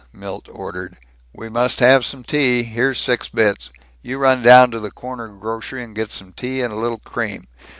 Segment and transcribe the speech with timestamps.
[0.11, 0.97] Milt ordered.
[1.31, 2.63] "We must have some tea.
[2.63, 3.69] Here's six bits.
[4.01, 7.45] You run down to the corner grocery and get some tea and a little cream.